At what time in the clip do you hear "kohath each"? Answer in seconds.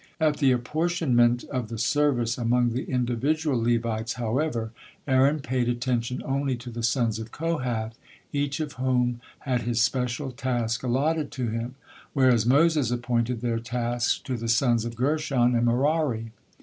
7.31-8.59